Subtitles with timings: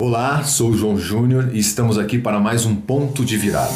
[0.00, 3.70] Olá, sou o João Júnior e estamos aqui para mais um ponto de virada.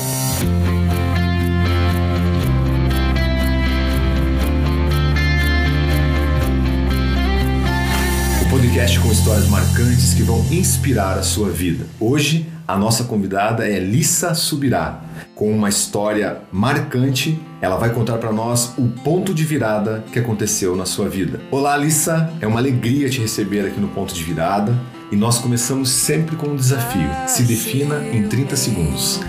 [8.41, 11.85] O podcast com histórias marcantes que vão inspirar a sua vida.
[12.01, 15.03] Hoje, a nossa convidada é Lissa Subirá.
[15.35, 20.75] Com uma história marcante, ela vai contar para nós o ponto de virada que aconteceu
[20.75, 21.39] na sua vida.
[21.51, 24.75] Olá, Lissa, é uma alegria te receber aqui no Ponto de Virada.
[25.15, 27.09] E nós começamos sempre com um desafio.
[27.29, 29.21] Se defina em 30 segundos.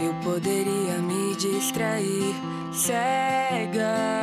[0.00, 2.34] Eu poderia me distrair
[2.72, 4.13] cegamente.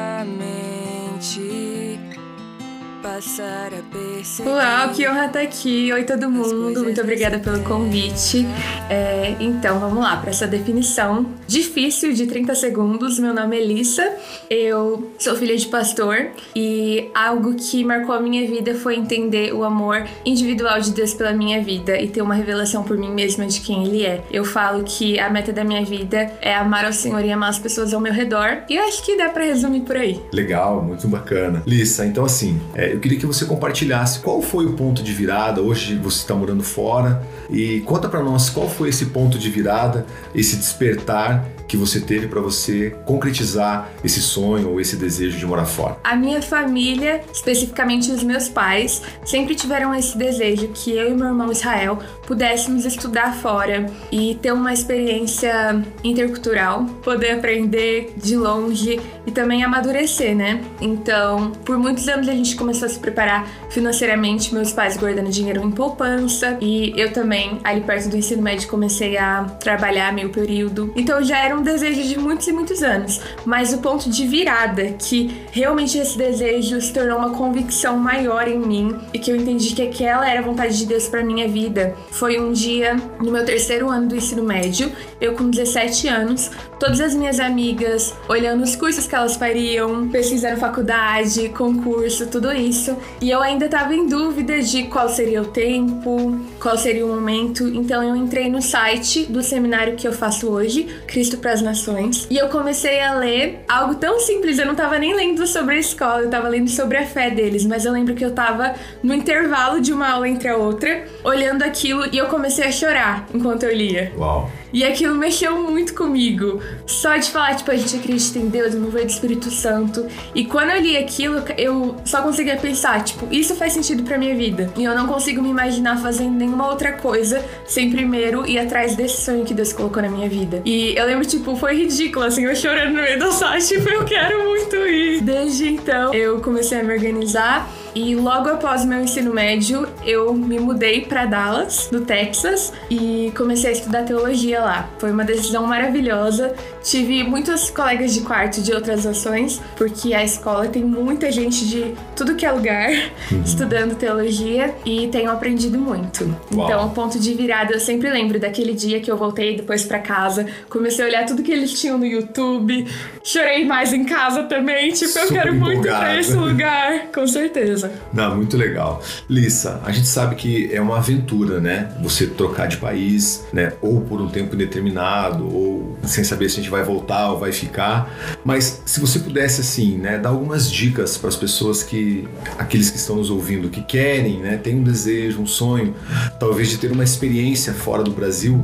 [3.01, 4.49] Passar a perceber.
[4.49, 5.91] Uau, que honra estar aqui.
[5.91, 6.83] Oi, todo mundo.
[6.83, 8.45] Muito obrigada pelo convite.
[8.89, 13.17] É, então, vamos lá para essa definição difícil de 30 segundos.
[13.17, 14.07] Meu nome é Elissa,
[14.49, 19.63] eu sou filha de pastor e algo que marcou a minha vida foi entender o
[19.63, 23.61] amor individual de Deus pela minha vida e ter uma revelação por mim mesma de
[23.61, 24.23] quem Ele é.
[24.29, 27.59] Eu falo que a meta da minha vida é amar ao Senhor e amar as
[27.59, 30.21] pessoas ao meu redor e eu acho que dá para resumir por aí.
[30.31, 31.63] Legal, muito bacana.
[31.65, 35.61] Lissa, então assim, é, eu queria que você compartilhasse qual foi o ponto de virada.
[35.61, 40.05] Hoje você está morando fora e conta para nós qual foi esse ponto de virada,
[40.35, 45.65] esse despertar que você teve para você concretizar esse sonho ou esse desejo de morar
[45.65, 45.97] fora?
[46.03, 51.27] A minha família, especificamente os meus pais, sempre tiveram esse desejo que eu e meu
[51.27, 51.99] irmão Israel
[52.31, 60.33] pudéssemos estudar fora e ter uma experiência intercultural, poder aprender de longe e também amadurecer,
[60.33, 60.61] né?
[60.79, 65.61] Então, por muitos anos a gente começou a se preparar financeiramente, meus pais guardando dinheiro
[65.61, 70.93] em poupança e eu também, ali perto do ensino médio, comecei a trabalhar meio período.
[70.95, 74.85] Então já era um desejo de muitos e muitos anos, mas o ponto de virada
[74.97, 79.75] que realmente esse desejo se tornou uma convicção maior em mim e que eu entendi
[79.75, 83.43] que aquela era a vontade de Deus para minha vida foi um dia no meu
[83.43, 88.75] terceiro ano do ensino médio, eu com 17 anos, todas as minhas amigas olhando os
[88.75, 94.61] cursos que elas fariam, pesquisando faculdade, concurso, tudo isso, e eu ainda estava em dúvida
[94.61, 99.41] de qual seria o tempo, qual seria o momento, então eu entrei no site do
[99.41, 103.95] seminário que eu faço hoje, Cristo para as Nações, e eu comecei a ler algo
[103.95, 107.05] tão simples, eu não estava nem lendo sobre a escola, eu estava lendo sobre a
[107.07, 110.55] fé deles, mas eu lembro que eu estava no intervalo de uma aula entre a
[110.55, 114.11] outra, olhando aquilo e eu comecei a chorar enquanto eu lia.
[114.17, 114.49] Uau!
[114.73, 116.61] E aquilo mexeu muito comigo.
[116.85, 120.07] Só de falar, tipo, a gente acredita em Deus, no mover do Espírito Santo.
[120.33, 124.35] E quando eu li aquilo, eu só conseguia pensar, tipo, isso faz sentido pra minha
[124.35, 124.71] vida.
[124.77, 129.21] E eu não consigo me imaginar fazendo nenhuma outra coisa sem primeiro ir atrás desse
[129.21, 130.61] sonho que Deus colocou na minha vida.
[130.65, 134.05] E eu lembro, tipo, foi ridículo, assim, eu chorando no meio da sala, tipo, eu
[134.05, 135.21] quero muito ir.
[135.21, 137.69] Desde então, eu comecei a me organizar.
[137.93, 143.69] E logo após meu ensino médio, eu me mudei para Dallas, no Texas, e comecei
[143.69, 144.89] a estudar teologia lá.
[144.97, 146.53] Foi uma decisão maravilhosa.
[146.83, 151.93] Tive muitos colegas de quarto de outras nações, porque a escola tem muita gente de
[152.15, 152.89] tudo que é lugar
[153.31, 153.41] uhum.
[153.43, 156.23] estudando teologia e tenho aprendido muito.
[156.53, 156.65] Uau.
[156.65, 159.99] Então, o ponto de virada, eu sempre lembro daquele dia que eu voltei depois para
[159.99, 162.87] casa, comecei a olhar tudo que eles tinham no YouTube,
[163.23, 165.75] chorei mais em casa também, tipo, Super eu quero empolgado.
[165.75, 167.80] muito para esse lugar, com certeza
[168.13, 169.01] Não, muito legal.
[169.29, 171.95] Lissa, a gente sabe que é uma aventura, né?
[172.01, 173.73] Você trocar de país, né?
[173.81, 177.51] Ou por um tempo indeterminado, ou sem saber se a gente vai voltar ou vai
[177.51, 178.11] ficar.
[178.43, 182.27] Mas se você pudesse, assim, né, dar algumas dicas para as pessoas que,
[182.57, 185.93] aqueles que estão nos ouvindo, que querem, né, tem um desejo, um sonho,
[186.39, 188.59] talvez de ter uma experiência fora do Brasil,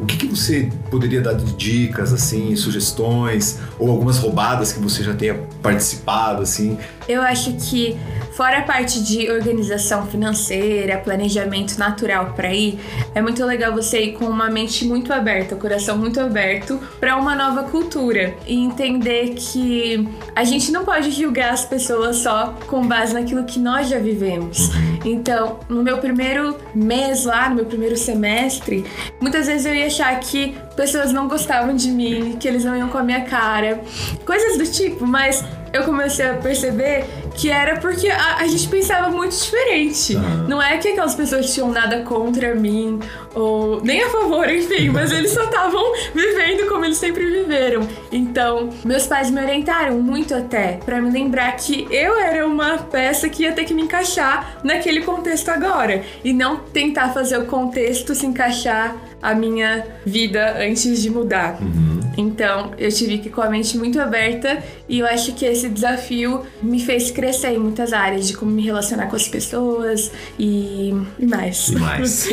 [0.00, 5.02] o que, que você poderia dar de dicas, assim, sugestões, ou algumas roubadas que você
[5.02, 6.76] já tenha participado, assim?
[7.08, 7.96] Eu acho que
[8.32, 12.78] Fora a parte de organização financeira, planejamento natural para ir,
[13.14, 17.16] é muito legal você ir com uma mente muito aberta, o coração muito aberto para
[17.16, 22.86] uma nova cultura e entender que a gente não pode julgar as pessoas só com
[22.86, 24.68] base naquilo que nós já vivemos.
[24.68, 24.98] Uhum.
[25.04, 28.86] Então, no meu primeiro mês lá, no meu primeiro semestre,
[29.20, 32.88] muitas vezes eu ia achar que pessoas não gostavam de mim, que eles não iam
[32.88, 33.82] com a minha cara,
[34.24, 37.06] coisas do tipo, mas eu comecei a perceber
[37.36, 40.14] que era porque a, a gente pensava muito diferente.
[40.16, 40.48] Uhum.
[40.48, 43.00] Não é que aquelas pessoas tinham nada contra mim,
[43.34, 47.86] ou nem a favor, enfim, mas eles só estavam vivendo como eles sempre viveram.
[48.10, 53.28] Então, meus pais me orientaram muito até para me lembrar que eu era uma peça
[53.28, 58.14] que ia ter que me encaixar naquele contexto agora e não tentar fazer o contexto
[58.14, 61.58] se encaixar a minha vida antes de mudar.
[61.62, 62.00] Uhum.
[62.16, 64.62] Então, eu tive que ir com a mente muito aberta
[64.92, 68.60] E eu acho que esse desafio me fez crescer em muitas áreas, de como me
[68.60, 71.68] relacionar com as pessoas e, e mais.
[71.68, 72.28] E mais.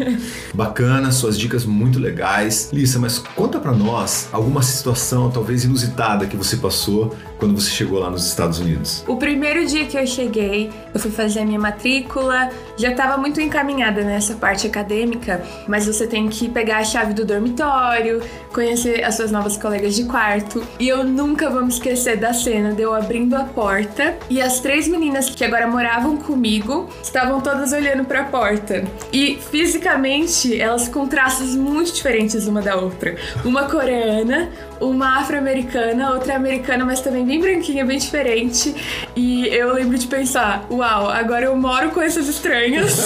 [0.52, 2.68] Bacana, suas dicas muito legais.
[2.70, 7.98] Lissa, mas conta para nós alguma situação talvez inusitada que você passou quando você chegou
[7.98, 9.02] lá nos Estados Unidos?
[9.08, 13.40] O primeiro dia que eu cheguei, eu fui fazer a minha matrícula, já estava muito
[13.40, 18.20] encaminhada nessa parte acadêmica, mas você tem que pegar a chave do dormitório,
[18.52, 20.62] conhecer as suas novas colegas de quarto.
[20.78, 24.58] E eu nunca vou me esquecer da cena de eu abrindo a porta e as
[24.58, 28.84] três meninas que agora moravam comigo estavam todas olhando para a porta.
[29.12, 33.16] E fisicamente, elas com traços muito diferentes uma da outra.
[33.44, 34.50] Uma coreana,
[34.80, 38.74] uma afro-americana, outra americana, mas também bem branquinha, bem diferente.
[39.14, 43.04] E eu lembro de pensar, uau, agora eu moro com essas estranhas.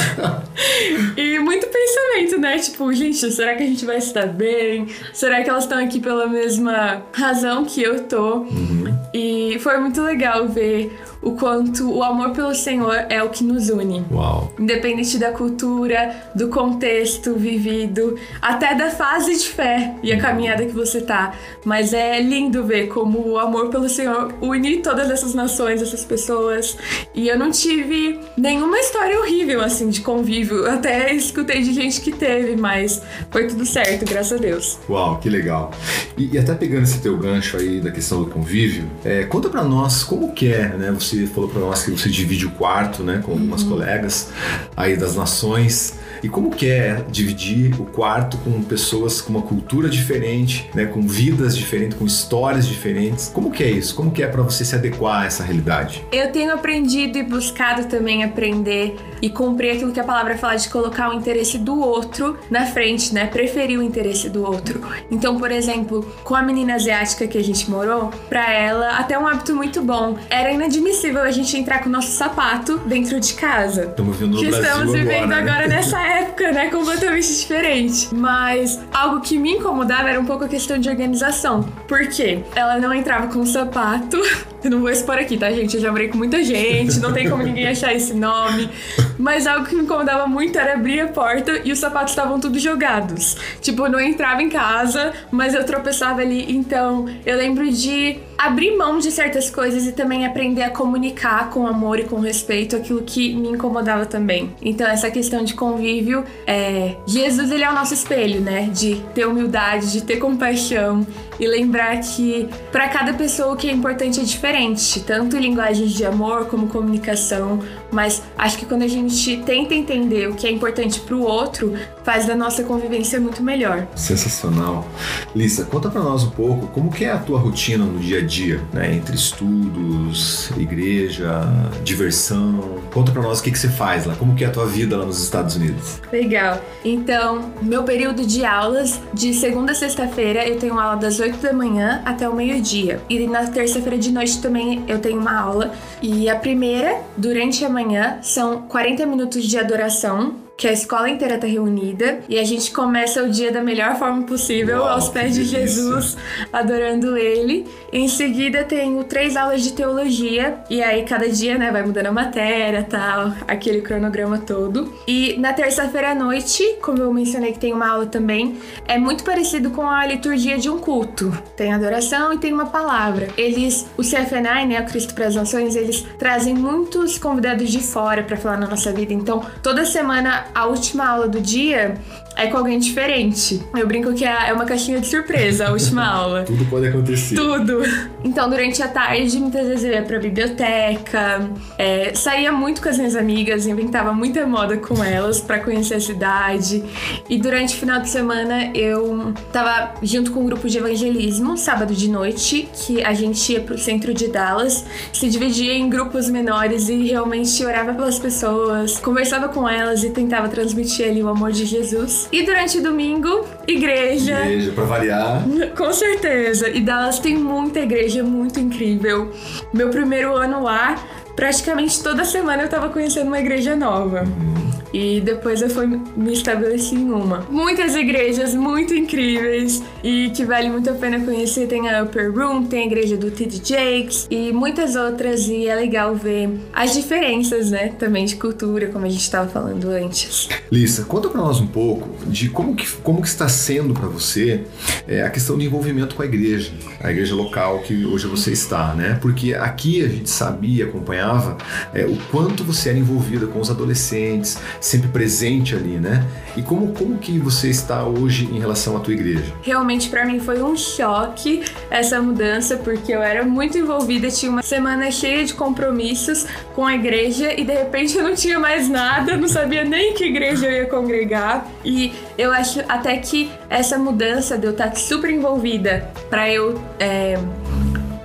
[1.17, 2.59] e muito pensamento, né?
[2.59, 4.87] Tipo, gente, será que a gente vai estar bem?
[5.13, 8.37] Será que elas estão aqui pela mesma razão que eu tô?
[8.39, 9.06] Uhum.
[9.17, 13.71] E foi muito legal ver o quanto o amor pelo Senhor é o que nos
[13.71, 14.05] une.
[14.13, 14.53] Uau.
[14.61, 20.73] Independente da cultura, do contexto vivido, até da fase de fé e a caminhada que
[20.73, 21.33] você tá.
[21.65, 26.77] Mas é lindo ver como o amor pelo Senhor une todas essas nações, essas pessoas.
[27.15, 30.69] E eu não tive nenhuma história horrível assim de convívio.
[30.69, 34.79] Até escutei de gente que teve, mas foi tudo certo, graças a Deus.
[34.91, 35.71] Uau, que legal.
[36.19, 39.63] E, e até pegando esse teu gancho aí da questão do convívio, é, conta para
[39.63, 40.91] nós como que é, né?
[40.91, 43.69] Você falou para nós que você divide o quarto, né, com algumas uhum.
[43.69, 44.31] colegas
[44.77, 45.95] aí das nações.
[46.23, 51.03] E como que é dividir o quarto com pessoas com uma cultura diferente, né, com
[51.03, 53.29] vidas diferentes, com histórias diferentes?
[53.29, 53.95] Como que é isso?
[53.95, 56.05] Como que é para você se adequar a essa realidade?
[56.13, 60.69] Eu tenho aprendido e buscado também aprender e cumprir aquilo que a palavra fala de
[60.69, 63.27] colocar o interesse do outro na frente, né?
[63.27, 64.81] Preferir o interesse do outro.
[65.11, 69.27] Então, por exemplo, com a menina asiática que a gente morou, para ela até um
[69.27, 70.19] hábito muito bom.
[70.29, 73.87] Era inadmissível a gente entrar com o nosso sapato dentro de casa.
[73.87, 75.51] Estamos vivendo no que Brasil estamos vivendo agora, né?
[75.51, 76.71] agora nessa época, né?
[76.71, 78.15] Completamente diferente.
[78.15, 81.63] Mas algo que me incomodava era um pouco a questão de organização.
[81.87, 82.43] Por quê?
[82.55, 84.17] Ela não entrava com o sapato.
[84.65, 85.77] Eu não vou expor aqui, tá, gente?
[85.77, 88.69] Eu já morei com muita gente, não tem como ninguém achar esse nome.
[89.17, 92.59] Mas algo que me incomodava muito era abrir a porta e os sapatos estavam tudo
[92.59, 93.37] jogados.
[93.61, 96.53] Tipo, eu não entrava em casa, mas eu tropeçava ali.
[96.53, 101.67] Então, eu lembro de abrir mão de certas coisas e também aprender a comunicar com
[101.67, 104.55] amor e com respeito aquilo que me incomodava também.
[104.63, 106.97] Então, essa questão de convívio, é...
[107.07, 108.71] Jesus, ele é o nosso espelho, né?
[108.73, 111.07] De ter humildade, de ter compaixão
[111.39, 115.93] e lembrar que para cada pessoa o que é importante é diferente, tanto em linguagens
[115.93, 117.61] de amor como comunicação,
[117.91, 121.75] mas acho que quando a gente tenta entender o que é importante para o outro,
[122.05, 123.87] faz da nossa convivência muito melhor.
[123.97, 124.87] Sensacional.
[125.35, 128.23] Lisa, conta para nós um pouco como que é a tua rotina no dia a
[128.23, 128.95] dia, né?
[128.95, 131.43] Entre estudos, igreja,
[131.83, 132.79] diversão.
[132.93, 134.97] Conta para nós o que, que você faz lá, como que é a tua vida
[134.97, 136.01] lá nos Estados Unidos.
[136.13, 136.61] Legal.
[136.85, 141.53] Então, meu período de aulas, de segunda a sexta-feira, eu tenho aula das 8 da
[141.53, 143.01] manhã até o meio-dia.
[143.09, 145.73] E na terça-feira de noite também eu tenho uma aula.
[146.01, 151.35] E a primeira, durante a manhã, são 40 minutos de adoração que a escola inteira
[151.35, 155.35] está reunida e a gente começa o dia da melhor forma possível, Uau, aos pés
[155.35, 156.17] de Jesus,
[156.53, 157.67] adorando Ele.
[157.93, 162.13] Em seguida, tenho três aulas de teologia e aí cada dia, né, vai mudando a
[162.13, 164.95] matéria, tal, aquele cronograma todo.
[165.07, 168.59] E na terça-feira à noite, como eu mencionei que tem uma aula também,
[168.89, 171.31] é muito parecido com a liturgia de um culto.
[171.55, 173.29] Tem adoração e tem uma palavra.
[173.37, 178.23] Eles, o CFNI, né, o Cristo para as Nações, eles trazem muitos convidados de fora
[178.23, 179.13] para falar na nossa vida.
[179.13, 181.97] Então, toda semana a última aula do dia
[182.37, 183.63] é com alguém diferente.
[183.75, 186.45] Eu brinco que é, é uma caixinha de surpresa a última aula.
[186.45, 187.35] Tudo pode acontecer.
[187.35, 187.83] Tudo.
[188.23, 192.99] Então, durante a tarde, muitas vezes eu ia pra biblioteca, é, saía muito com as
[192.99, 196.85] minhas amigas, inventava muita moda com elas para conhecer a cidade.
[197.29, 201.95] E durante o final de semana eu tava junto com um grupo de evangelismo, sábado
[201.95, 206.89] de noite, que a gente ia pro centro de Dallas, se dividia em grupos menores
[206.89, 211.65] e realmente orava pelas pessoas, conversava com elas e tentava transmitir ali o amor de
[211.65, 212.26] Jesus.
[212.33, 214.41] E durante o domingo, igreja.
[214.41, 215.43] Igreja, pra variar.
[215.77, 216.69] Com certeza.
[216.69, 219.31] E Dallas tem muita igreja muito incrível.
[219.73, 220.97] Meu primeiro ano lá,
[221.35, 224.23] praticamente toda semana eu tava conhecendo uma igreja nova.
[224.23, 224.66] Uhum.
[224.97, 227.41] E depois eu fui me estabeleci em uma.
[227.51, 231.67] Muitas igrejas muito incríveis e que vale muito a pena conhecer.
[231.67, 233.61] Tem a Upper Room, tem a igreja do T.D.
[233.63, 239.05] Jakes e muitas outras e é legal ver as diferenças, né, também de cultura, como
[239.05, 240.49] a gente estava falando antes.
[240.73, 244.63] Lisa, conta para nós um pouco de como que, como que está sendo para você
[245.07, 246.73] é, a questão de envolvimento com a igreja,
[247.03, 249.19] a igreja local que hoje você está, né?
[249.21, 251.59] Porque aqui a gente sabia, acompanhava
[251.93, 256.25] é, o quanto você era envolvida com os adolescentes, sempre presente ali, né?
[256.57, 259.53] E como, como que você está hoje em relação à tua igreja?
[259.63, 264.63] Realmente para mim foi um choque essa mudança, porque eu era muito envolvida, tinha uma
[264.63, 269.37] semana cheia de compromissos com a igreja e de repente eu não tinha mais nada,
[269.37, 271.69] não sabia nem que igreja eu ia congregar.
[271.85, 277.39] E eu acho até que essa mudança de eu estar super envolvida para eu é,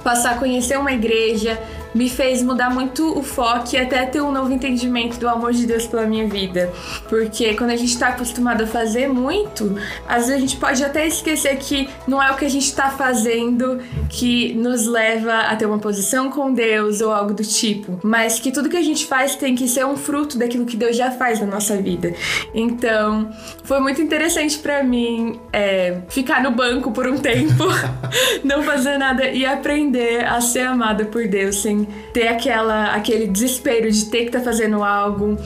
[0.04, 1.60] passar a conhecer uma igreja,
[1.94, 5.66] me fez mudar muito o foco e até ter um novo entendimento do amor de
[5.66, 6.72] Deus pela minha vida.
[7.10, 11.08] Porque quando a gente está acostumado a fazer muito, às vezes a gente pode até
[11.08, 13.80] esquecer que não é o que a gente está fazendo
[14.10, 18.52] que nos leva a ter uma posição com Deus ou algo do tipo, mas que
[18.52, 21.40] tudo que a gente faz tem que ser um fruto daquilo que Deus já faz
[21.40, 22.14] na nossa vida.
[22.54, 23.30] Então,
[23.64, 27.66] foi muito interessante para mim é, ficar no banco por um tempo,
[28.44, 31.81] não fazer nada e aprender a ser amada por Deus sem
[32.14, 35.38] ter aquela, aquele desespero de ter que estar tá fazendo algo.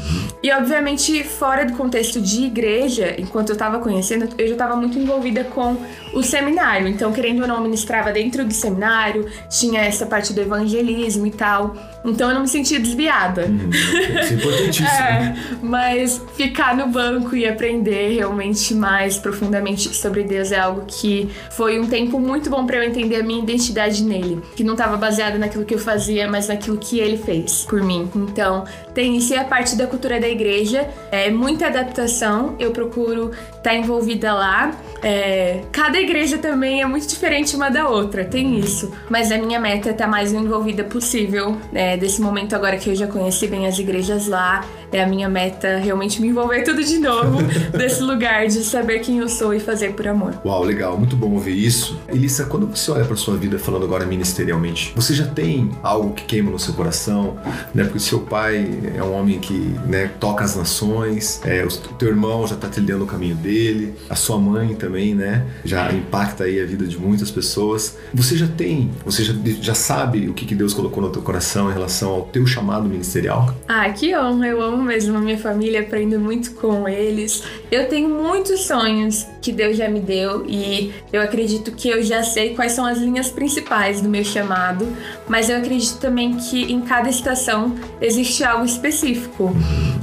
[0.41, 4.97] E obviamente, fora do contexto de igreja, enquanto eu estava conhecendo, eu já estava muito
[4.97, 5.77] envolvida com
[6.15, 6.87] o seminário.
[6.87, 11.75] Então, querendo ou não, ministrava dentro do seminário, tinha essa parte do evangelismo e tal.
[12.05, 13.47] Então eu não me sentia desviada.
[13.47, 14.87] Hum, isso é importantíssimo.
[14.87, 21.29] é, mas ficar no banco e aprender realmente mais profundamente sobre Deus é algo que
[21.51, 24.95] foi um tempo muito bom para eu entender a minha identidade nele, que não estava
[24.97, 28.09] baseada naquilo que eu fazia, mas naquilo que ele fez por mim.
[28.15, 32.55] Então, tem isso e a parte da cultura da igreja, é muita adaptação.
[32.59, 34.71] Eu procuro estar tá envolvida lá.
[35.01, 38.91] É, cada igreja também é muito diferente uma da outra, tem isso.
[39.09, 42.95] Mas a minha meta é estar mais envolvida possível é, desse momento agora que eu
[42.95, 44.63] já conheci bem as igrejas lá,
[44.95, 47.39] é a minha meta realmente me envolver tudo de novo
[47.77, 50.39] desse lugar de saber quem eu sou e fazer por amor.
[50.45, 51.99] Uau, legal, muito bom ouvir isso.
[52.07, 56.23] Elissa, quando você olha para sua vida falando agora ministerialmente, você já tem algo que
[56.23, 57.37] queima no seu coração,
[57.73, 57.83] né?
[57.83, 62.47] Porque seu pai é um homem que, né, toca as nações, é, o teu irmão
[62.47, 66.65] já está trilhando o caminho dele, a sua mãe também, né, já impacta aí a
[66.65, 67.97] vida de muitas pessoas.
[68.13, 71.69] Você já tem, você já, já sabe o que, que Deus colocou no teu coração
[71.69, 73.53] em relação ao teu chamado ministerial?
[73.67, 77.43] Ah, que honra, eu amo mesmo a minha família, aprendo muito com eles.
[77.71, 82.23] Eu tenho muitos sonhos que Deus já me deu e eu acredito que eu já
[82.23, 84.87] sei quais são as linhas principais do meu chamado,
[85.27, 89.53] mas eu acredito também que em cada estação existe algo específico.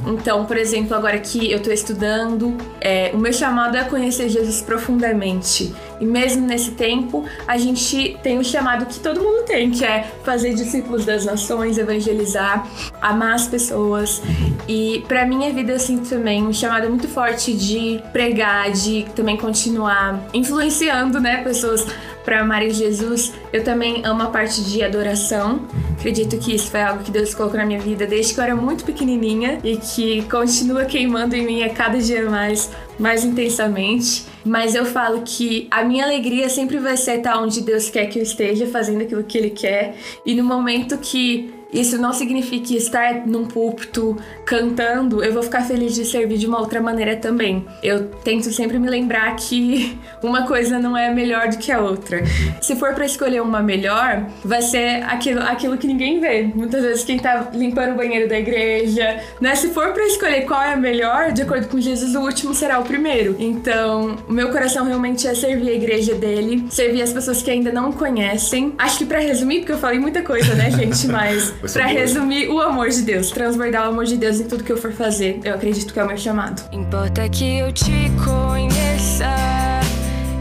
[0.07, 4.61] Então, por exemplo, agora que eu estou estudando, é, o meu chamado é conhecer Jesus
[4.61, 5.73] profundamente.
[6.03, 10.05] E mesmo nesse tempo, a gente tem o chamado que todo mundo tem, que é
[10.25, 12.67] fazer discípulos das nações, evangelizar,
[13.01, 14.21] amar as pessoas.
[14.67, 20.21] E para minha vida, assim, também, um chamado muito forte de pregar, de também continuar
[20.35, 21.87] influenciando, né, pessoas
[22.25, 23.33] para amarem Jesus.
[23.53, 25.61] Eu também amo a parte de adoração.
[25.97, 28.57] Acredito que isso foi algo que Deus colocou na minha vida desde que eu era
[28.57, 34.32] muito pequenininha e que continua queimando em mim a cada dia mais, mais intensamente.
[34.45, 38.19] Mas eu falo que a minha alegria sempre vai ser estar onde Deus quer que
[38.19, 39.95] eu esteja, fazendo aquilo que Ele quer.
[40.27, 45.95] E no momento que isso não significa estar num púlpito cantando, eu vou ficar feliz
[45.95, 47.67] de servir de uma outra maneira também.
[47.83, 52.23] Eu tento sempre me lembrar que uma coisa não é melhor do que a outra.
[52.61, 56.43] Se for para escolher uma melhor, vai ser aquilo, aquilo que ninguém vê.
[56.55, 59.55] Muitas vezes quem tá limpando o banheiro da igreja, né?
[59.55, 62.79] Se for para escolher qual é a melhor, de acordo com Jesus, o último será
[62.79, 63.37] o primeiro.
[63.39, 67.73] Então, o meu coração realmente é servir a igreja dele, servir as pessoas que ainda
[67.73, 68.75] não conhecem.
[68.77, 72.61] Acho que para resumir, porque eu falei muita coisa, né, gente, mas para resumir, o
[72.61, 75.55] amor de Deus, transbordar o amor de Deus em tudo que eu for fazer, eu
[75.55, 76.63] acredito que é o meu chamado.
[76.73, 79.31] Importa que eu te conheça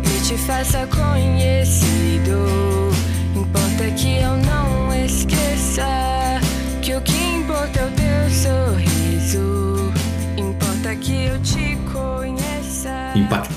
[0.04, 2.38] e te faça conhecido.
[3.36, 4.41] Importa que eu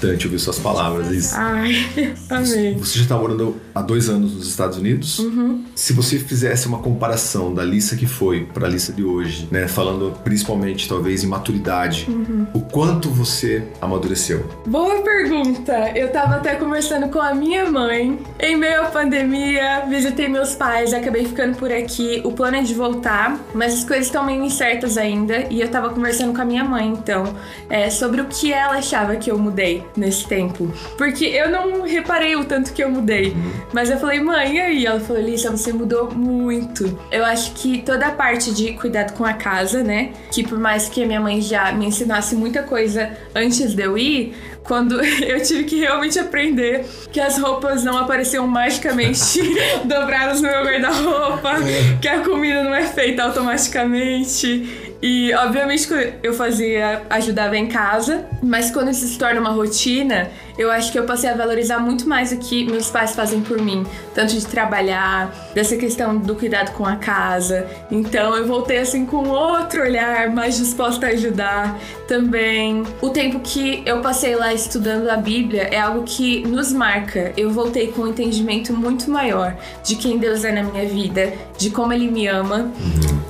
[0.04, 1.34] impactante ouvir suas palavras.
[1.34, 1.72] Ai,
[2.30, 2.74] amei.
[2.74, 5.18] Você já está morando há dois anos nos Estados Unidos.
[5.18, 5.64] Uhum.
[5.74, 9.66] Se você fizesse uma comparação da Lisa que foi para a Lisa de hoje, né,
[9.66, 12.46] falando principalmente talvez em maturidade, Uhum.
[12.52, 14.44] o quanto você amadureceu?
[14.66, 15.90] Boa pergunta.
[15.94, 18.18] Eu tava até conversando com a minha mãe.
[18.38, 22.20] Em meio à pandemia, visitei meus pais, acabei ficando por aqui.
[22.24, 25.46] O plano é de voltar, mas as coisas estão meio incertas ainda.
[25.50, 27.34] E eu tava conversando com a minha mãe, então,
[27.70, 30.72] é, sobre o que ela achava que eu mudei nesse tempo.
[30.96, 33.36] Porque eu não reparei o tanto que eu mudei.
[33.72, 34.86] Mas eu falei, mãe, e aí?
[34.86, 36.98] Ela falou, Lisa, você mudou muito.
[37.10, 40.12] Eu acho que toda a parte de cuidado com a casa, né?
[40.30, 43.96] Que por mais que a minha mãe já me ensinasse muita coisa antes de eu
[43.96, 44.34] ir,
[44.64, 49.40] quando eu tive que realmente aprender que as roupas não apareciam magicamente
[49.84, 51.56] dobradas no meu guarda-roupa,
[52.00, 54.83] que a comida não é feita automaticamente.
[55.06, 55.86] E obviamente
[56.22, 60.98] eu fazia, ajudava em casa, mas quando isso se torna uma rotina, eu acho que
[60.98, 63.84] eu passei a valorizar muito mais o que meus pais fazem por mim,
[64.14, 67.66] tanto de trabalhar, dessa questão do cuidado com a casa.
[67.90, 72.84] Então eu voltei assim com outro olhar, mais disposta a ajudar também.
[73.00, 77.32] O tempo que eu passei lá estudando a Bíblia é algo que nos marca.
[77.36, 81.70] Eu voltei com um entendimento muito maior de quem Deus é na minha vida, de
[81.70, 82.70] como Ele me ama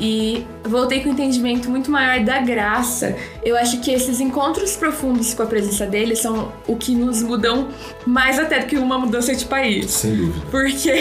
[0.01, 3.17] e voltei com um entendimento muito maior da graça.
[3.43, 7.69] Eu acho que esses encontros profundos com a presença dele são o que nos mudam
[8.07, 9.91] mais até do que uma mudança de país.
[9.91, 10.47] Sem dúvida.
[10.51, 10.93] Porque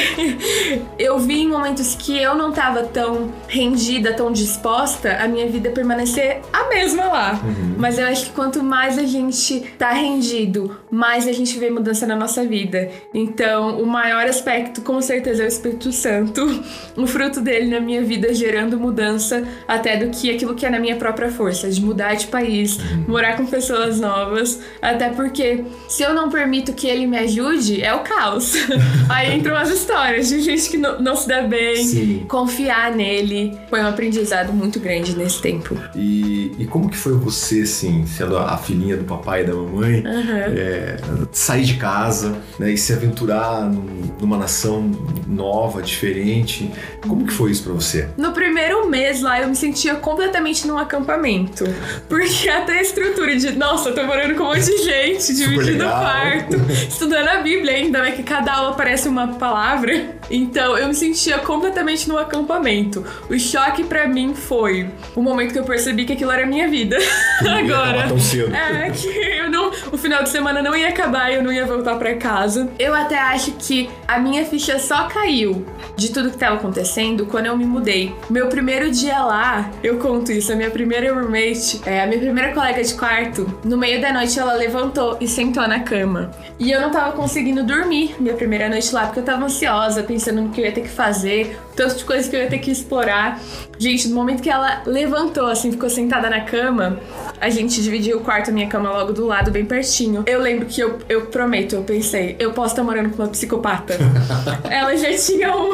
[0.98, 5.70] eu vi em momentos que eu não tava tão rendida, tão disposta, a minha vida
[5.70, 7.42] permanecer a mesma lá.
[7.78, 12.06] Mas eu acho que quanto mais a gente tá rendido, mais a gente vê mudança
[12.06, 12.90] na nossa vida.
[13.14, 16.64] Então, o maior aspecto, com certeza, é o Espírito Santo,
[16.96, 20.80] o fruto dele na minha vida gerando mudança até do que aquilo que é na
[20.80, 22.78] minha própria força, de mudar de país,
[23.08, 27.94] morar com pessoas novas, até porque se eu não permito que ele me ajude, é
[27.94, 28.54] o caos.
[29.10, 31.76] Aí entram as histórias de gente que não, não se dá bem.
[31.84, 32.26] Sim.
[32.28, 35.78] Confiar nele foi um aprendizado muito grande nesse tempo.
[35.96, 39.54] E, e como que foi você, assim, sendo a, a filhinha do papai e da
[39.54, 40.98] mamãe, é,
[41.32, 44.92] sair de casa né, e se aventurar num- numa nação
[45.28, 46.72] nova, diferente?
[47.08, 48.08] Como que foi isso pra você?
[48.18, 51.64] No primeiro mês lá, eu me sentia completamente num acampamento.
[52.08, 55.84] Porque até a estrutura de, nossa, eu tô morando com um monte de gente, dividindo.
[56.00, 58.12] Quarto, estudando a Bíblia ainda, né?
[58.12, 60.18] Que cada aula parece uma palavra.
[60.30, 63.06] Então, eu me sentia completamente num acampamento.
[63.30, 66.68] O choque pra mim foi o momento que eu percebi que aquilo era a minha
[66.68, 66.98] vida.
[67.42, 67.90] Agora.
[67.90, 68.56] acabar tão cedo.
[68.56, 69.72] É, que eu não.
[69.92, 72.70] O final de semana não ia acabar e eu não ia voltar pra casa.
[72.80, 77.48] Eu até acho que a minha ficha só caiu de tudo que tava acontecendo quando
[77.48, 78.14] eu me mudei.
[78.30, 82.54] Meu primeiro dia lá, eu conto isso, a minha primeira roommate, é, a minha primeira
[82.54, 86.32] colega de quarto, no meio da noite ela levantou e sentou na cama.
[86.60, 90.42] E eu não tava conseguindo dormir minha primeira noite lá, porque eu tava ansiosa, pensando
[90.42, 92.72] no que eu ia ter que fazer, tanto de coisas que eu ia ter que
[92.72, 93.40] explorar.
[93.78, 97.00] Gente, no momento que ela levantou, assim, ficou sentada na cama,
[97.42, 100.24] a gente dividiu o quarto, a minha cama logo do lado, bem pertinho.
[100.28, 103.98] Eu lembro que eu, eu prometo, eu pensei, eu posso estar morando com uma psicopata.
[104.70, 105.74] ela já tinha um-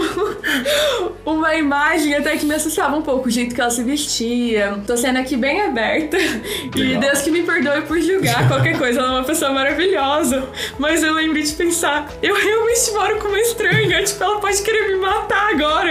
[1.26, 4.80] uma imagem até que me assustava um pouco, o jeito que ela se vestia.
[4.88, 6.18] Tô sendo aqui bem aberta.
[6.76, 6.98] E.
[6.98, 10.48] Deus que me perdoe por julgar qualquer coisa, ela é uma pessoa maravilhosa.
[10.78, 14.88] Mas eu lembrei de pensar, eu realmente moro com uma estranha, tipo, ela pode querer
[14.88, 15.88] me matar agora.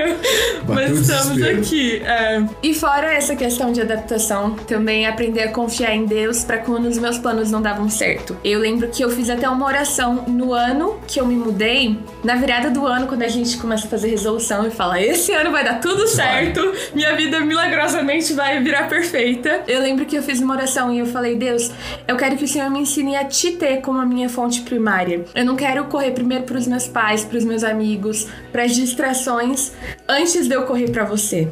[0.66, 1.60] Mas o estamos desespero.
[1.60, 2.02] aqui.
[2.04, 2.44] é.
[2.62, 6.98] E fora essa questão de adaptação, também aprender a confiar em Deus pra quando os
[6.98, 8.36] meus planos não davam certo.
[8.44, 12.34] Eu lembro que eu fiz até uma oração no ano que eu me mudei, na
[12.34, 15.64] virada do ano, quando a gente começa a fazer resolução e fala: esse ano vai
[15.64, 16.60] dar tudo certo,
[16.94, 19.62] minha vida milagrosamente vai virar perfeita.
[19.66, 21.70] Eu lembro que eu fiz uma oração e eu falei: Deus,
[22.06, 25.24] eu quero que o Senhor me ensine a te ter como a minha fonte primária.
[25.34, 29.72] Eu não quero correr primeiro pros meus pais, pros meus amigos, pras distrações,
[30.08, 31.48] antes de eu correr pra você.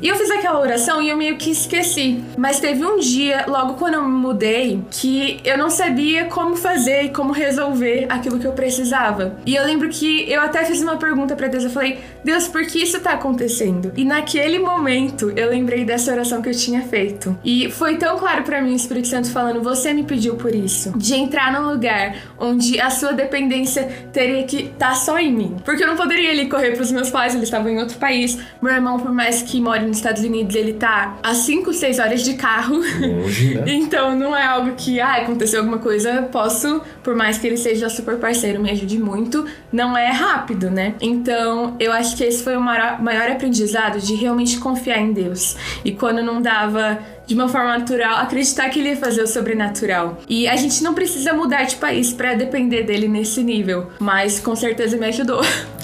[0.00, 2.22] E eu fiz aquela oração e eu meio que esqueci.
[2.36, 7.04] Mas teve um dia, logo quando eu me mudei, que eu não sabia como fazer
[7.04, 9.36] e como resolver aquilo que eu precisava.
[9.44, 11.64] E eu lembro que eu até fiz uma pergunta pra Deus.
[11.64, 13.92] Eu falei, Deus, por que isso tá acontecendo?
[13.96, 17.36] E naquele momento eu lembrei dessa oração que eu tinha feito.
[17.44, 20.92] E foi tão claro pra mim o Espírito Santo falando: Você me pediu por isso.
[20.96, 25.56] De entrar num lugar onde a sua dependência teria que estar só em mim.
[25.64, 28.38] Porque eu não poderia ali correr pros meus pais, eles estavam em outro país.
[28.60, 32.22] Meu irmão, por mais que more nos Estados Unidos, ele tá a 5, 6 horas
[32.22, 32.76] de carro.
[32.76, 33.64] Longe, né?
[33.88, 37.88] Então não é algo que, ah, aconteceu alguma coisa, posso, por mais que ele seja
[37.88, 40.94] super parceiro, me ajude muito, não é rápido, né?
[41.00, 45.56] Então eu acho que esse foi o maior, maior aprendizado de realmente confiar em Deus.
[45.84, 50.18] E quando não dava de uma forma natural, acreditar que ele ia fazer o sobrenatural.
[50.26, 54.56] E a gente não precisa mudar de país para depender dele nesse nível, mas com
[54.56, 55.42] certeza me ajudou.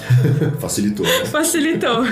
[0.59, 1.05] Facilitou.
[1.05, 1.25] Né?
[1.25, 2.03] Facilitou.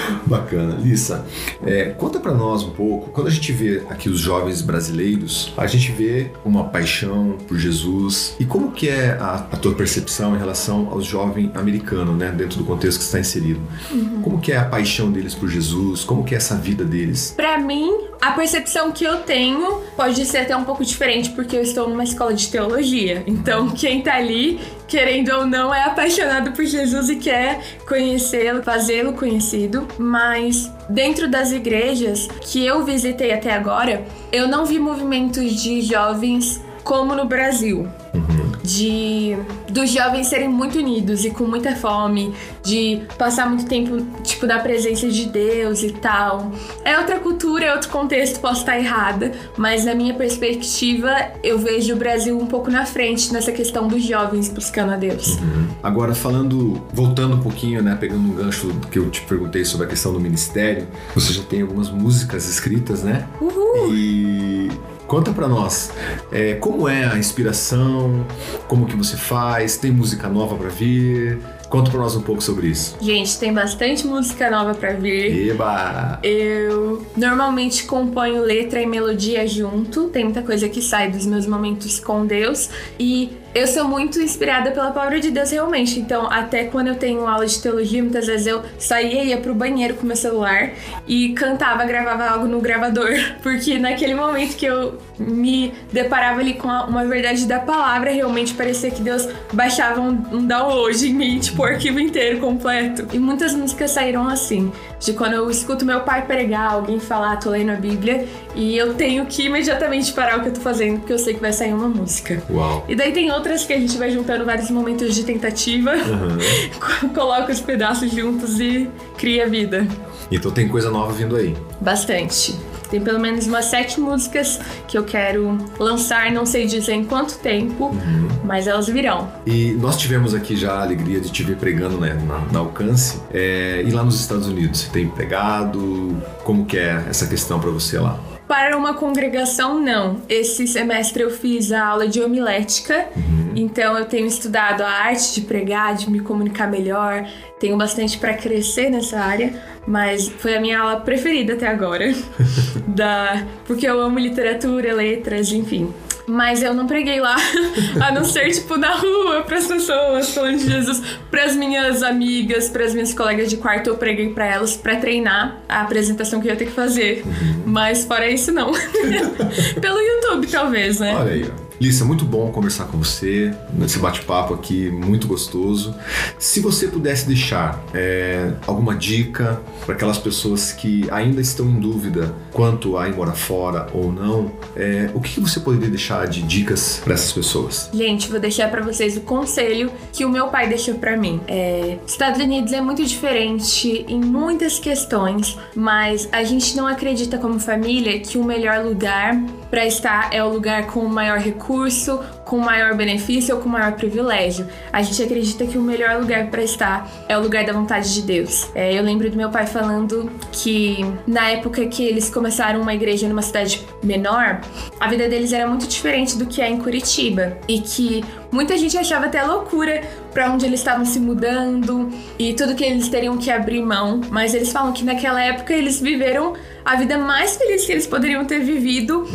[0.26, 0.76] Bacana.
[0.76, 1.24] Lissa,
[1.64, 5.66] é, conta para nós um pouco, quando a gente vê aqui os jovens brasileiros, a
[5.66, 8.34] gente vê uma paixão por Jesus.
[8.38, 12.30] E como que é a, a tua percepção em relação ao jovem americano, né?
[12.30, 13.60] Dentro do contexto que está inserido.
[13.90, 14.22] Uhum.
[14.22, 16.04] Como que é a paixão deles por Jesus?
[16.04, 17.32] Como que é essa vida deles?
[17.36, 21.62] Para mim, a percepção que eu tenho pode ser até um pouco diferente, porque eu
[21.62, 23.22] estou numa escola de teologia.
[23.26, 29.12] Então, quem tá ali, querendo ou não, é apaixonado por Jesus e quer conhecê-lo, fazê-lo
[29.12, 29.86] conhecido.
[29.98, 36.60] Mas dentro das igrejas que eu visitei até agora, eu não vi movimentos de jovens
[36.84, 37.88] como no Brasil.
[38.14, 38.45] Uhum.
[38.66, 39.36] De
[39.70, 44.58] dos jovens serem muito unidos e com muita fome, de passar muito tempo, tipo, na
[44.58, 46.50] presença de Deus e tal.
[46.84, 51.94] É outra cultura, é outro contexto, posso estar errada, mas na minha perspectiva, eu vejo
[51.94, 55.36] o Brasil um pouco na frente nessa questão dos jovens buscando a Deus.
[55.36, 55.68] Uhum.
[55.82, 59.88] Agora, falando, voltando um pouquinho, né, pegando um gancho que eu te perguntei sobre a
[59.88, 63.26] questão do ministério, você já tem algumas músicas escritas, né?
[63.40, 63.94] Uhul!
[63.94, 64.70] E
[65.06, 65.92] Conta para nós,
[66.32, 68.26] é, como é a inspiração,
[68.66, 71.38] como que você faz, tem música nova para vir?
[71.68, 72.96] Conta pra nós um pouco sobre isso.
[73.00, 75.50] Gente, tem bastante música nova para vir.
[75.50, 76.18] Eba!
[76.22, 80.08] Eu normalmente componho letra e melodia junto.
[80.08, 82.70] Tem muita coisa que sai dos meus momentos com Deus.
[82.98, 85.98] E eu sou muito inspirada pela palavra de Deus realmente.
[85.98, 89.54] Então, até quando eu tenho aula de teologia, muitas vezes eu saía e ia pro
[89.54, 90.72] banheiro com meu celular
[91.08, 93.12] e cantava, gravava algo no gravador.
[93.42, 98.90] Porque naquele momento que eu me deparava ali com uma verdade da palavra, realmente parecia
[98.90, 103.08] que Deus baixava um, download em mim, tipo, o arquivo inteiro completo.
[103.10, 107.50] E muitas músicas saíram assim, de quando eu escuto meu pai pregar, alguém falar, tô
[107.50, 111.12] lendo a Bíblia, e eu tenho que imediatamente parar o que eu tô fazendo, porque
[111.12, 112.42] eu sei que vai sair uma música.
[112.50, 112.84] Uau.
[112.88, 117.08] E daí tem outras que a gente vai juntando vários momentos de tentativa, uhum.
[117.14, 119.86] coloca os pedaços juntos e cria vida.
[120.30, 121.56] Então tem coisa nova vindo aí.
[121.80, 122.56] Bastante.
[122.90, 127.38] Tem pelo menos umas sete músicas que eu quero lançar, não sei dizer em quanto
[127.38, 128.28] tempo, uhum.
[128.44, 129.28] mas elas virão.
[129.46, 133.20] E nós tivemos aqui já a alegria de te ver pregando né, na, na Alcance.
[133.32, 136.16] É, e lá nos Estados Unidos, você tem pregado?
[136.44, 138.18] Como que é essa questão para você lá?
[138.48, 140.18] Para uma congregação, não.
[140.28, 143.35] Esse semestre eu fiz a aula de homilética, uhum.
[143.56, 147.26] Então eu tenho estudado a arte de pregar, de me comunicar melhor,
[147.58, 149.54] tenho bastante para crescer nessa área,
[149.86, 152.12] mas foi a minha aula preferida até agora,
[152.86, 155.92] da porque eu amo literatura, letras, enfim.
[156.28, 157.36] Mas eu não preguei lá,
[158.04, 161.00] a não ser, tipo, na rua, pras pessoas, falando de Jesus.
[161.30, 165.82] Pras minhas amigas, pras minhas colegas de quarto, eu preguei pra elas pra treinar a
[165.82, 167.22] apresentação que eu ia ter que fazer.
[167.24, 167.62] Uhum.
[167.66, 168.72] Mas fora isso, não.
[169.80, 171.14] Pelo YouTube, talvez, né?
[171.16, 171.65] Olha aí, ó.
[171.80, 175.94] Lissa, muito bom conversar com você nesse bate-papo aqui, muito gostoso.
[176.38, 182.34] Se você pudesse deixar é, alguma dica para aquelas pessoas que ainda estão em dúvida
[182.52, 187.00] quanto a ir morar fora ou não, é, o que você poderia deixar de dicas
[187.04, 187.90] para essas pessoas?
[187.92, 191.40] Gente, vou deixar para vocês o conselho que o meu pai deixou para mim.
[191.46, 197.60] É, Estados Unidos é muito diferente em muitas questões, mas a gente não acredita como
[197.60, 199.36] família que o melhor lugar
[199.70, 203.92] para estar é o lugar com o maior recurso, com maior benefício ou com maior
[203.92, 204.66] privilégio.
[204.92, 208.22] A gente acredita que o melhor lugar para estar é o lugar da vontade de
[208.22, 208.70] Deus.
[208.74, 213.28] É, eu lembro do meu pai falando que na época que eles começaram uma igreja
[213.28, 214.60] numa cidade menor,
[214.98, 218.96] a vida deles era muito diferente do que é em Curitiba e que muita gente
[218.96, 223.50] achava até loucura para onde eles estavam se mudando e tudo que eles teriam que
[223.50, 226.54] abrir mão, mas eles falam que naquela época eles viveram
[226.84, 229.26] a vida mais feliz que eles poderiam ter vivido.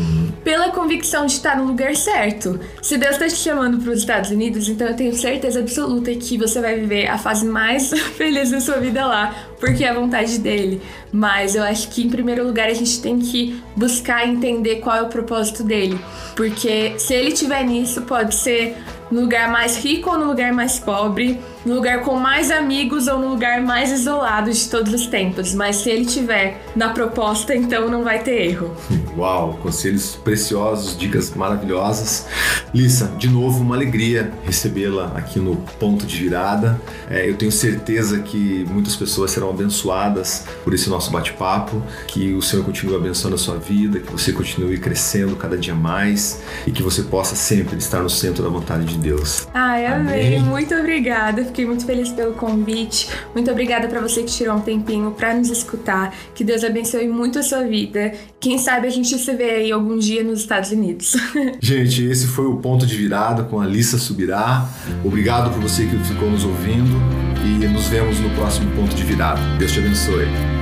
[0.43, 2.59] Pela convicção de estar no lugar certo.
[2.81, 6.37] Se Deus está te chamando para os Estados Unidos, então eu tenho certeza absoluta que
[6.37, 10.39] você vai viver a fase mais feliz da sua vida lá, porque é a vontade
[10.39, 10.81] dele.
[11.11, 15.01] Mas eu acho que em primeiro lugar a gente tem que buscar entender qual é
[15.01, 15.99] o propósito dele,
[16.35, 18.77] porque se ele tiver nisso, pode ser
[19.11, 23.19] no lugar mais rico ou no lugar mais pobre, no lugar com mais amigos ou
[23.19, 25.53] no lugar mais isolado de todos os tempos.
[25.53, 28.75] Mas se ele tiver na proposta, então não vai ter erro.
[29.17, 32.27] Uau, conselhos preciosos, dicas maravilhosas.
[32.73, 36.79] Lissa, de novo, uma alegria recebê-la aqui no Ponto de Virada.
[37.09, 42.41] É, eu tenho certeza que muitas pessoas serão abençoadas por esse nosso bate-papo, que o
[42.41, 46.81] Senhor continue abençoando a sua vida, que você continue crescendo cada dia mais e que
[46.81, 49.47] você possa sempre estar no centro da vontade de Deus.
[49.53, 50.37] Ai, amém.
[50.37, 50.39] amém.
[50.39, 51.43] Muito obrigada.
[51.51, 53.09] Fiquei muito feliz pelo convite.
[53.33, 56.15] Muito obrigada para você que tirou um tempinho para nos escutar.
[56.33, 59.99] Que Deus abençoe muito a sua vida quem sabe a gente se vê aí algum
[59.99, 61.15] dia nos Estados Unidos.
[61.61, 64.67] Gente, esse foi o ponto de virada com a Lissa Subirá.
[65.05, 66.99] Obrigado por você que ficou nos ouvindo
[67.45, 69.39] e nos vemos no próximo ponto de virada.
[69.59, 70.60] Deus te abençoe.